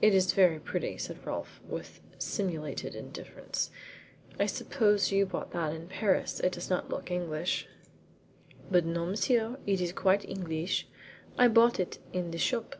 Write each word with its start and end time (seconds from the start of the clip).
"It 0.00 0.12
is 0.12 0.32
very 0.32 0.58
pretty," 0.58 0.98
said 0.98 1.24
Rolfe, 1.24 1.60
with 1.64 2.00
simulated 2.18 2.96
indifference. 2.96 3.70
"I 4.36 4.44
suppose 4.46 5.12
you 5.12 5.24
bought 5.24 5.52
that 5.52 5.72
in 5.72 5.86
Paris. 5.86 6.40
It 6.40 6.50
does 6.50 6.68
not 6.68 6.90
look 6.90 7.12
English,'' 7.12 7.68
"But 8.72 8.84
no, 8.84 9.06
monsieur, 9.06 9.60
it 9.64 9.80
is 9.80 9.92
quite 9.92 10.22
Engleesh. 10.28 10.86
I 11.38 11.46
bought 11.46 11.78
it 11.78 12.00
in 12.12 12.32
the 12.32 12.38
shop." 12.38 12.74